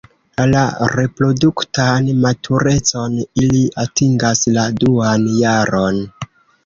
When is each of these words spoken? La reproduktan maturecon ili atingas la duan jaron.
La 0.51 0.61
reproduktan 0.99 2.09
maturecon 2.23 3.19
ili 3.43 3.61
atingas 3.87 4.43
la 4.57 4.67
duan 4.85 5.29
jaron. 5.39 6.01